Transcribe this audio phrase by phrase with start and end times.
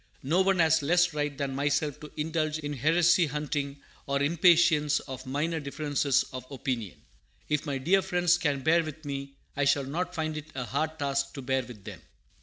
[0.23, 5.27] No one has less right than myself to indulge in heresy hunting or impatience of
[5.27, 6.99] minor differences of opinion.
[7.49, 10.97] If my dear friends can bear with me, I shall not find it a hard
[10.97, 12.01] task to bear with them.